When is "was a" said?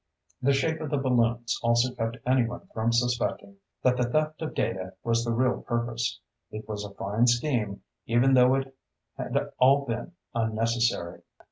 6.67-6.95